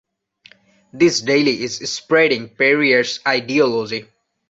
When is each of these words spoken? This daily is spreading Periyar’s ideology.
This 0.91 1.21
daily 1.21 1.61
is 1.61 1.77
spreading 1.87 2.49
Periyar’s 2.49 3.19
ideology. 3.27 4.07